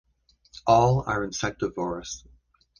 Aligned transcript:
All 0.65 1.03
are 1.05 1.23
insectivorous. 1.23 2.25